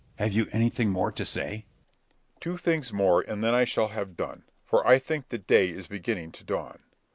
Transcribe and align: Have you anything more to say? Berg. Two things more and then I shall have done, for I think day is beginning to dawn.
Have 0.15 0.33
you 0.33 0.47
anything 0.51 0.89
more 0.89 1.11
to 1.11 1.23
say? 1.23 1.57
Berg. 1.57 2.15
Two 2.39 2.57
things 2.57 2.91
more 2.91 3.21
and 3.27 3.43
then 3.43 3.53
I 3.53 3.65
shall 3.65 3.89
have 3.89 4.17
done, 4.17 4.45
for 4.65 4.83
I 4.87 4.97
think 4.97 5.29
day 5.45 5.69
is 5.69 5.85
beginning 5.85 6.31
to 6.31 6.43
dawn. 6.43 6.79